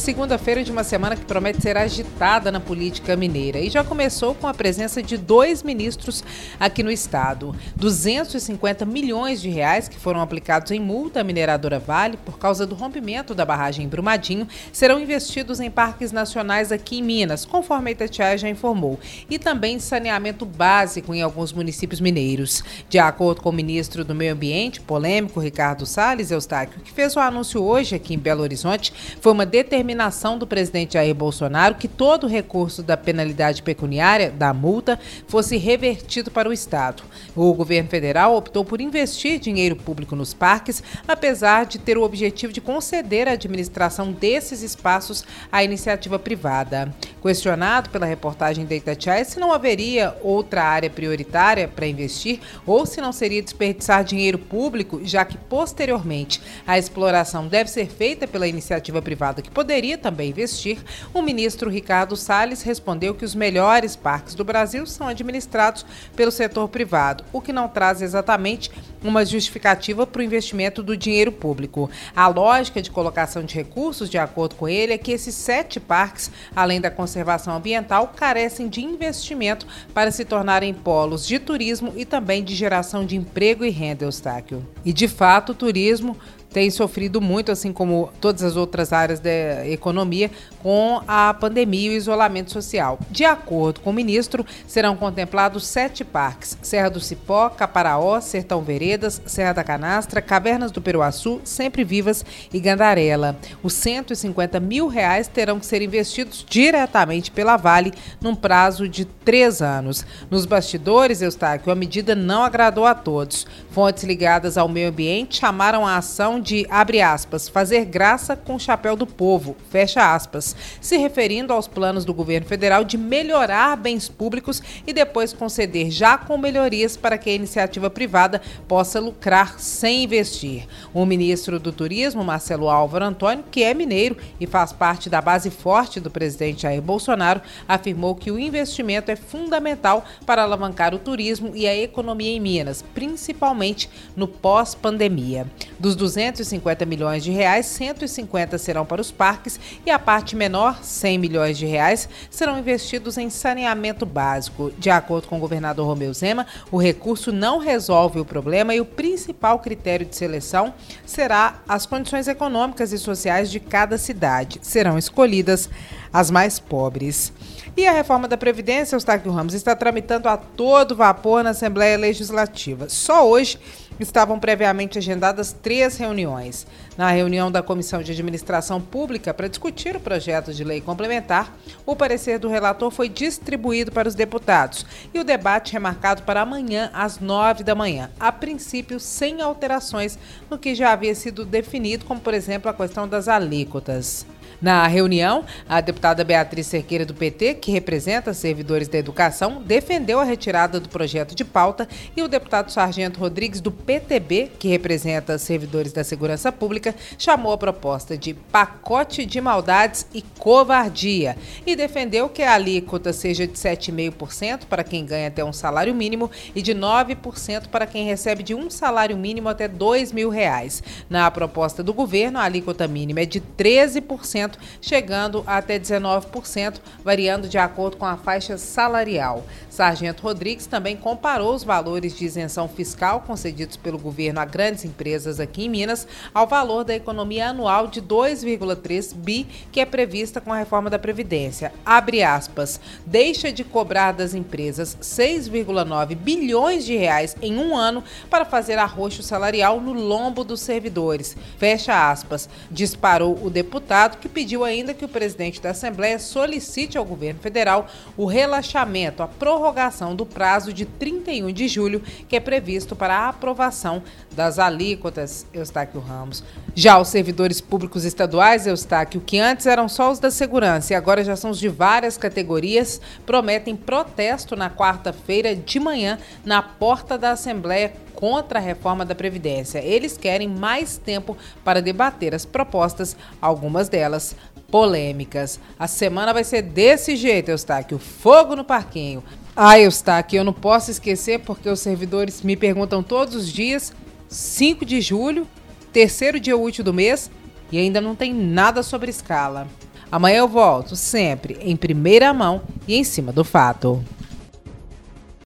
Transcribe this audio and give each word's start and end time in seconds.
segunda-feira 0.00 0.64
de 0.64 0.72
uma 0.72 0.82
semana 0.82 1.14
que 1.14 1.26
promete 1.26 1.60
ser 1.60 1.76
agitada 1.76 2.50
na 2.50 2.58
política 2.58 3.14
mineira 3.14 3.60
e 3.60 3.68
já 3.68 3.84
começou 3.84 4.34
com 4.34 4.46
a 4.46 4.54
presença 4.54 5.02
de 5.02 5.18
dois 5.18 5.62
ministros 5.62 6.24
aqui 6.58 6.82
no 6.82 6.90
estado. 6.90 7.54
250 7.76 8.86
milhões 8.86 9.42
de 9.42 9.50
reais 9.50 9.88
que 9.88 9.98
foram 9.98 10.22
aplicados 10.22 10.70
em 10.70 10.80
multa 10.80 11.20
à 11.20 11.24
mineradora 11.24 11.78
Vale 11.78 12.16
por 12.16 12.38
causa 12.38 12.66
do 12.66 12.74
rompimento 12.74 13.34
da 13.34 13.44
barragem 13.44 13.84
em 13.84 13.88
Brumadinho 13.88 14.48
serão 14.72 14.98
investidos 14.98 15.60
em 15.60 15.70
parques 15.70 16.12
nacionais 16.12 16.72
aqui 16.72 16.98
em 16.98 17.02
Minas, 17.02 17.44
conforme 17.44 17.90
a 17.90 17.92
Itatiaia 17.92 18.38
já 18.38 18.48
informou, 18.48 18.98
e 19.28 19.38
também 19.38 19.78
saneamento 19.78 20.46
básico 20.46 21.14
em 21.14 21.20
alguns 21.20 21.52
municípios 21.52 22.00
mineiros. 22.00 22.64
De 22.88 22.98
acordo 22.98 23.42
com 23.42 23.50
o 23.50 23.52
ministro 23.52 24.02
do 24.02 24.14
Meio 24.14 24.32
Ambiente, 24.32 24.80
polêmico 24.80 25.40
Ricardo 25.40 25.84
Salles 25.84 26.30
Eustáquio, 26.30 26.80
que 26.80 26.90
fez 26.90 27.14
o 27.16 27.20
anúncio 27.20 27.62
hoje 27.62 27.94
aqui 27.94 28.14
em 28.14 28.18
Belo 28.18 28.40
Horizonte, 28.42 28.94
foi 29.20 29.32
uma 29.32 29.44
determinação 29.44 29.89
determinação 29.90 30.38
do 30.38 30.46
presidente 30.46 30.94
Jair 30.94 31.14
Bolsonaro 31.14 31.74
que 31.74 31.88
todo 31.88 32.24
o 32.24 32.28
recurso 32.28 32.82
da 32.82 32.96
penalidade 32.96 33.62
pecuniária, 33.62 34.30
da 34.30 34.54
multa, 34.54 34.98
fosse 35.26 35.56
revertido 35.56 36.30
para 36.30 36.48
o 36.48 36.52
Estado. 36.52 37.02
O 37.34 37.52
governo 37.52 37.88
federal 37.88 38.36
optou 38.36 38.64
por 38.64 38.80
investir 38.80 39.40
dinheiro 39.40 39.74
público 39.74 40.14
nos 40.14 40.32
parques, 40.32 40.82
apesar 41.08 41.66
de 41.66 41.78
ter 41.78 41.98
o 41.98 42.02
objetivo 42.02 42.52
de 42.52 42.60
conceder 42.60 43.26
a 43.26 43.32
administração 43.32 44.12
desses 44.12 44.62
espaços 44.62 45.24
à 45.50 45.64
iniciativa 45.64 46.18
privada. 46.18 46.94
Questionado 47.22 47.90
pela 47.90 48.06
reportagem 48.06 48.64
da 48.64 48.74
Itatiaia 48.74 49.24
se 49.26 49.38
não 49.38 49.52
haveria 49.52 50.16
outra 50.22 50.64
área 50.64 50.88
prioritária 50.88 51.68
para 51.68 51.86
investir 51.86 52.40
ou 52.64 52.86
se 52.86 52.98
não 53.00 53.12
seria 53.12 53.42
desperdiçar 53.42 54.02
dinheiro 54.02 54.38
público, 54.38 55.00
já 55.04 55.24
que 55.24 55.36
posteriormente 55.36 56.40
a 56.66 56.78
exploração 56.78 57.46
deve 57.46 57.68
ser 57.70 57.88
feita 57.88 58.26
pela 58.26 58.48
iniciativa 58.48 59.02
privada 59.02 59.42
que 59.42 59.50
poderia 59.50 59.98
também 59.98 60.30
investir, 60.30 60.78
o 61.12 61.20
ministro 61.20 61.68
Ricardo 61.68 62.16
Salles 62.16 62.62
respondeu 62.62 63.14
que 63.14 63.24
os 63.24 63.34
melhores 63.34 63.94
parques 63.94 64.34
do 64.34 64.44
Brasil 64.44 64.86
são 64.86 65.06
administrados 65.06 65.84
pelo 66.16 66.30
setor 66.30 66.68
privado, 66.68 67.22
o 67.32 67.40
que 67.40 67.52
não 67.52 67.68
traz 67.68 68.00
exatamente 68.00 68.70
uma 69.02 69.24
justificativa 69.24 70.06
para 70.06 70.20
o 70.20 70.24
investimento 70.24 70.82
do 70.82 70.96
dinheiro 70.96 71.32
público. 71.32 71.90
A 72.14 72.28
lógica 72.28 72.82
de 72.82 72.90
colocação 72.90 73.42
de 73.42 73.54
recursos, 73.54 74.10
de 74.10 74.18
acordo 74.18 74.54
com 74.54 74.68
ele, 74.68 74.92
é 74.92 74.98
que 74.98 75.12
esses 75.12 75.34
sete 75.34 75.80
parques, 75.80 76.30
além 76.54 76.80
da 76.80 76.90
conservação 76.90 77.54
ambiental, 77.54 78.12
carecem 78.14 78.68
de 78.68 78.82
investimento 78.82 79.66
para 79.94 80.10
se 80.10 80.24
tornarem 80.24 80.74
polos 80.74 81.26
de 81.26 81.38
turismo 81.38 81.92
e 81.96 82.04
também 82.04 82.44
de 82.44 82.54
geração 82.54 83.04
de 83.04 83.16
emprego 83.16 83.64
e 83.64 83.70
renda, 83.70 84.04
Eustáquio. 84.04 84.66
E, 84.84 84.92
de 84.92 85.08
fato, 85.08 85.52
o 85.52 85.54
turismo 85.54 86.16
tem 86.52 86.70
sofrido 86.70 87.20
muito, 87.20 87.52
assim 87.52 87.72
como 87.72 88.10
todas 88.20 88.42
as 88.42 88.56
outras 88.56 88.92
áreas 88.92 89.20
da 89.20 89.66
economia, 89.66 90.30
com 90.62 91.00
a 91.06 91.32
pandemia 91.32 91.92
e 91.92 91.94
o 91.94 91.96
isolamento 91.96 92.50
social. 92.50 92.98
De 93.10 93.24
acordo 93.24 93.80
com 93.80 93.90
o 93.90 93.92
ministro, 93.92 94.44
serão 94.66 94.96
contemplados 94.96 95.66
sete 95.66 96.04
parques: 96.04 96.58
Serra 96.62 96.90
do 96.90 97.00
Cipó, 97.00 97.48
Caparaó, 97.48 98.20
Sertão 98.20 98.62
Veredas, 98.62 99.22
Serra 99.26 99.52
da 99.52 99.64
Canastra, 99.64 100.20
Cavernas 100.20 100.70
do 100.70 100.82
Peruaçu, 100.82 101.40
Sempre 101.44 101.84
Vivas 101.84 102.24
e 102.52 102.58
Gandarela. 102.58 103.36
Os 103.62 103.72
150 103.74 104.58
mil 104.60 104.88
reais 104.88 105.28
terão 105.28 105.58
que 105.58 105.66
ser 105.66 105.82
investidos 105.82 106.44
diretamente 106.48 107.30
pela 107.30 107.56
Vale 107.56 107.92
num 108.20 108.34
prazo 108.34 108.88
de 108.88 109.04
três 109.04 109.62
anos. 109.62 110.04
Nos 110.30 110.46
bastidores, 110.46 111.22
Eustáquio, 111.22 111.72
a 111.72 111.76
medida 111.76 112.14
não 112.14 112.42
agradou 112.42 112.86
a 112.86 112.94
todos. 112.94 113.46
Fontes 113.70 114.04
ligadas 114.04 114.58
ao 114.58 114.68
meio 114.68 114.88
ambiente 114.88 115.38
chamaram 115.38 115.86
a 115.86 115.96
ação 115.96 116.39
de, 116.40 116.66
abre 116.70 117.00
aspas, 117.00 117.48
fazer 117.48 117.84
graça 117.84 118.34
com 118.36 118.54
o 118.54 118.60
chapéu 118.60 118.96
do 118.96 119.06
povo, 119.06 119.56
fecha 119.70 120.14
aspas, 120.14 120.54
se 120.80 120.96
referindo 120.96 121.52
aos 121.52 121.66
planos 121.66 122.04
do 122.04 122.14
governo 122.14 122.46
federal 122.46 122.84
de 122.84 122.96
melhorar 122.96 123.76
bens 123.76 124.08
públicos 124.08 124.62
e 124.86 124.92
depois 124.92 125.32
conceder 125.32 125.90
já 125.90 126.16
com 126.16 126.38
melhorias 126.38 126.96
para 126.96 127.18
que 127.18 127.30
a 127.30 127.34
iniciativa 127.34 127.90
privada 127.90 128.40
possa 128.68 129.00
lucrar 129.00 129.58
sem 129.58 130.04
investir. 130.04 130.66
O 130.94 131.04
ministro 131.04 131.58
do 131.58 131.72
Turismo, 131.72 132.24
Marcelo 132.24 132.68
Álvaro 132.68 133.04
Antônio, 133.04 133.44
que 133.50 133.62
é 133.62 133.74
mineiro 133.74 134.16
e 134.38 134.46
faz 134.46 134.72
parte 134.72 135.10
da 135.10 135.20
base 135.20 135.50
forte 135.50 136.00
do 136.00 136.10
presidente 136.10 136.62
Jair 136.62 136.80
Bolsonaro, 136.80 137.40
afirmou 137.66 138.14
que 138.14 138.30
o 138.30 138.38
investimento 138.38 139.10
é 139.10 139.16
fundamental 139.16 140.04
para 140.24 140.42
alavancar 140.42 140.94
o 140.94 140.98
turismo 140.98 141.52
e 141.54 141.66
a 141.66 141.76
economia 141.76 142.30
em 142.30 142.40
Minas, 142.40 142.84
principalmente 142.94 143.90
no 144.14 144.28
pós-pandemia. 144.28 145.46
Dos 145.78 145.96
200 145.96 146.29
250 146.30 146.86
milhões 146.86 147.22
de 147.22 147.30
reais, 147.30 147.66
150 147.66 148.58
serão 148.58 148.86
para 148.86 149.00
os 149.00 149.10
parques 149.10 149.58
e 149.84 149.90
a 149.90 149.98
parte 149.98 150.34
menor, 150.34 150.82
100 150.82 151.18
milhões 151.18 151.58
de 151.58 151.66
reais, 151.66 152.08
serão 152.30 152.58
investidos 152.58 153.18
em 153.18 153.28
saneamento 153.30 154.06
básico. 154.06 154.72
De 154.78 154.90
acordo 154.90 155.28
com 155.28 155.36
o 155.36 155.40
governador 155.40 155.86
Romeu 155.86 156.12
Zema, 156.12 156.46
o 156.70 156.76
recurso 156.76 157.32
não 157.32 157.58
resolve 157.58 158.20
o 158.20 158.24
problema 158.24 158.74
e 158.74 158.80
o 158.80 158.86
principal 158.86 159.58
critério 159.58 160.06
de 160.06 160.16
seleção 160.16 160.74
será 161.04 161.60
as 161.68 161.86
condições 161.86 162.28
econômicas 162.28 162.92
e 162.92 162.98
sociais 162.98 163.50
de 163.50 163.60
cada 163.60 163.98
cidade. 163.98 164.58
Serão 164.62 164.98
escolhidas 164.98 165.68
as 166.12 166.30
mais 166.30 166.58
pobres. 166.58 167.32
E 167.76 167.86
a 167.86 167.92
reforma 167.92 168.26
da 168.26 168.36
Previdência, 168.36 168.96
Eustáquio 168.96 169.32
Ramos, 169.32 169.54
está 169.54 169.76
tramitando 169.76 170.28
a 170.28 170.36
todo 170.36 170.96
vapor 170.96 171.44
na 171.44 171.50
Assembleia 171.50 171.96
Legislativa. 171.96 172.88
Só 172.88 173.28
hoje 173.28 173.58
estavam 173.98 174.38
previamente 174.38 174.98
agendadas 174.98 175.52
três 175.52 175.96
reuniões. 175.96 176.66
Na 176.96 177.10
reunião 177.10 177.50
da 177.50 177.62
Comissão 177.62 178.02
de 178.02 178.12
Administração 178.12 178.80
Pública 178.80 179.32
para 179.32 179.48
discutir 179.48 179.96
o 179.96 180.00
projeto 180.00 180.52
de 180.52 180.64
lei 180.64 180.80
complementar, 180.80 181.56
o 181.86 181.94
parecer 181.94 182.38
do 182.38 182.48
relator 182.48 182.90
foi 182.90 183.08
distribuído 183.08 183.92
para 183.92 184.08
os 184.08 184.14
deputados 184.14 184.84
e 185.14 185.20
o 185.20 185.24
debate 185.24 185.72
remarcado 185.72 186.22
para 186.22 186.40
amanhã 186.40 186.90
às 186.92 187.18
nove 187.18 187.62
da 187.62 187.74
manhã, 187.74 188.10
a 188.18 188.32
princípio 188.32 188.98
sem 188.98 189.40
alterações 189.40 190.18
no 190.50 190.58
que 190.58 190.74
já 190.74 190.92
havia 190.92 191.14
sido 191.14 191.44
definido, 191.44 192.04
como 192.04 192.20
por 192.20 192.34
exemplo 192.34 192.70
a 192.70 192.74
questão 192.74 193.06
das 193.06 193.28
alíquotas. 193.28 194.26
Na 194.60 194.86
reunião, 194.86 195.46
a 195.66 195.80
deputada 195.80 196.22
Beatriz 196.22 196.66
Cerqueira 196.66 197.06
do 197.06 197.14
PT, 197.14 197.54
que 197.54 197.72
representa 197.72 198.34
servidores 198.34 198.88
da 198.88 198.98
educação, 198.98 199.62
defendeu 199.62 200.20
a 200.20 200.24
retirada 200.24 200.78
do 200.78 200.90
projeto 200.90 201.34
de 201.34 201.46
pauta 201.46 201.88
e 202.14 202.22
o 202.22 202.28
deputado 202.28 202.70
Sargento 202.70 203.18
Rodrigues 203.18 203.62
do 203.62 203.72
PTB, 203.72 204.52
que 204.58 204.68
representa 204.68 205.38
servidores 205.38 205.94
da 205.94 206.04
segurança 206.04 206.52
pública, 206.52 206.94
chamou 207.16 207.54
a 207.54 207.58
proposta 207.58 208.18
de 208.18 208.34
pacote 208.34 209.24
de 209.24 209.40
maldades 209.40 210.06
e 210.12 210.20
covardia 210.38 211.38
e 211.66 211.74
defendeu 211.74 212.28
que 212.28 212.42
a 212.42 212.52
alíquota 212.52 213.14
seja 213.14 213.46
de 213.46 213.54
7,5% 213.54 214.66
para 214.68 214.84
quem 214.84 215.06
ganha 215.06 215.28
até 215.28 215.42
um 215.42 215.54
salário 215.54 215.94
mínimo 215.94 216.30
e 216.54 216.60
de 216.60 216.74
9% 216.74 217.68
para 217.68 217.86
quem 217.86 218.04
recebe 218.04 218.42
de 218.42 218.54
um 218.54 218.68
salário 218.68 219.16
mínimo 219.16 219.48
até 219.48 219.64
R$ 219.64 219.72
mil 220.12 220.28
reais. 220.28 220.82
Na 221.08 221.30
proposta 221.30 221.82
do 221.82 221.94
governo, 221.94 222.38
a 222.38 222.44
alíquota 222.44 222.86
mínima 222.86 223.20
é 223.20 223.24
de 223.24 223.40
13% 223.40 224.49
chegando 224.80 225.42
até 225.46 225.78
19%, 225.78 226.80
variando 227.04 227.48
de 227.48 227.58
acordo 227.58 227.96
com 227.96 228.06
a 228.06 228.16
faixa 228.16 228.56
salarial. 228.58 229.44
Sargento 229.68 230.22
Rodrigues 230.22 230.66
também 230.66 230.96
comparou 230.96 231.54
os 231.54 231.64
valores 231.64 232.16
de 232.16 232.24
isenção 232.24 232.68
fiscal 232.68 233.20
concedidos 233.20 233.76
pelo 233.76 233.98
governo 233.98 234.40
a 234.40 234.44
grandes 234.44 234.84
empresas 234.84 235.40
aqui 235.40 235.64
em 235.64 235.68
Minas 235.68 236.06
ao 236.34 236.46
valor 236.46 236.84
da 236.84 236.94
economia 236.94 237.48
anual 237.48 237.86
de 237.86 238.02
2,3 238.02 239.14
bi 239.14 239.46
que 239.72 239.80
é 239.80 239.86
prevista 239.86 240.40
com 240.40 240.52
a 240.52 240.58
reforma 240.58 240.90
da 240.90 240.98
Previdência. 240.98 241.72
Abre 241.84 242.22
aspas, 242.22 242.80
deixa 243.06 243.52
de 243.52 243.64
cobrar 243.64 244.12
das 244.12 244.34
empresas 244.34 244.96
6,9 245.00 246.14
bilhões 246.14 246.84
de 246.84 246.96
reais 246.96 247.36
em 247.40 247.56
um 247.56 247.76
ano 247.76 248.02
para 248.28 248.44
fazer 248.44 248.78
arroxo 248.78 249.22
salarial 249.22 249.80
no 249.80 249.92
lombo 249.92 250.44
dos 250.44 250.60
servidores. 250.60 251.36
Fecha 251.58 252.10
aspas, 252.10 252.48
disparou 252.70 253.38
o 253.42 253.50
deputado 253.50 254.18
que 254.18 254.28
pediu 254.40 254.64
ainda 254.64 254.94
que 254.94 255.04
o 255.04 255.08
presidente 255.08 255.60
da 255.60 255.68
Assembleia 255.68 256.18
solicite 256.18 256.96
ao 256.96 257.04
governo 257.04 257.38
federal 257.40 257.86
o 258.16 258.24
relaxamento, 258.24 259.22
a 259.22 259.28
prorrogação 259.28 260.16
do 260.16 260.24
prazo 260.24 260.72
de 260.72 260.86
31 260.86 261.52
de 261.52 261.68
julho, 261.68 262.00
que 262.26 262.36
é 262.36 262.40
previsto 262.40 262.96
para 262.96 263.14
a 263.14 263.28
aprovação 263.28 264.02
das 264.32 264.58
alíquotas, 264.58 265.44
Eustáquio 265.52 266.00
Ramos. 266.00 266.42
Já 266.74 266.98
os 266.98 267.08
servidores 267.08 267.60
públicos 267.60 268.06
estaduais, 268.06 268.66
Eustáquio, 268.66 269.20
que 269.20 269.38
antes 269.38 269.66
eram 269.66 269.90
só 269.90 270.10
os 270.10 270.18
da 270.18 270.30
segurança 270.30 270.94
e 270.94 270.96
agora 270.96 271.22
já 271.22 271.36
são 271.36 271.50
os 271.50 271.58
de 271.58 271.68
várias 271.68 272.16
categorias, 272.16 272.98
prometem 273.26 273.76
protesto 273.76 274.56
na 274.56 274.70
quarta-feira 274.70 275.54
de 275.54 275.78
manhã 275.78 276.18
na 276.46 276.62
porta 276.62 277.18
da 277.18 277.32
Assembleia 277.32 277.92
contra 278.20 278.58
a 278.58 278.62
reforma 278.62 279.04
da 279.04 279.14
Previdência. 279.14 279.78
Eles 279.78 280.18
querem 280.18 280.46
mais 280.46 280.98
tempo 280.98 281.36
para 281.64 281.80
debater 281.80 282.34
as 282.34 282.44
propostas, 282.44 283.16
algumas 283.40 283.88
delas 283.88 284.36
polêmicas. 284.70 285.58
A 285.78 285.88
semana 285.88 286.32
vai 286.34 286.44
ser 286.44 286.62
desse 286.62 287.16
jeito, 287.16 287.50
Eustáquio. 287.50 287.98
Fogo 287.98 288.54
no 288.54 288.62
parquinho. 288.62 289.24
Ah, 289.56 289.80
Eustáquio, 289.80 290.38
eu 290.38 290.44
não 290.44 290.52
posso 290.52 290.90
esquecer 290.90 291.40
porque 291.40 291.68
os 291.68 291.80
servidores 291.80 292.42
me 292.42 292.56
perguntam 292.56 293.02
todos 293.02 293.34
os 293.34 293.50
dias. 293.50 293.92
5 294.28 294.84
de 294.84 295.00
julho, 295.00 295.46
terceiro 295.92 296.38
dia 296.38 296.56
útil 296.56 296.84
do 296.84 296.94
mês, 296.94 297.28
e 297.72 297.78
ainda 297.78 298.00
não 298.00 298.14
tem 298.14 298.32
nada 298.32 298.82
sobre 298.82 299.10
escala. 299.10 299.66
Amanhã 300.12 300.38
eu 300.38 300.48
volto, 300.48 300.94
sempre 300.94 301.58
em 301.60 301.74
primeira 301.74 302.32
mão 302.32 302.62
e 302.86 302.96
em 302.96 303.02
cima 303.02 303.32
do 303.32 303.44
fato. 303.44 304.04